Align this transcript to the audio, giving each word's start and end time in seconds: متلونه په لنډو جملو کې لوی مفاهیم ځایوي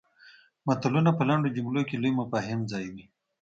متلونه 0.67 1.11
په 1.17 1.23
لنډو 1.29 1.53
جملو 1.55 1.81
کې 1.87 1.95
لوی 2.01 2.11
مفاهیم 2.19 2.59
ځایوي 2.71 3.05